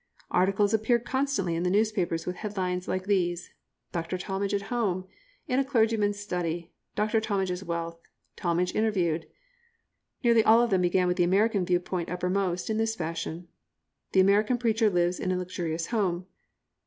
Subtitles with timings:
[0.31, 3.51] Articles appeared constantly in the newspapers with headlines like these
[3.91, 4.17] "Dr.
[4.17, 5.05] Talmage at Home,"
[5.47, 7.21] "In a Clergyman's Study," "Dr.
[7.21, 7.99] Talmage's Wealth,"
[8.35, 9.27] "Talmage Interviewed."
[10.23, 13.47] Nearly all of them began with the American view point uppermost, in this fashion:
[14.13, 16.25] "The American preacher lives in a luxurious home."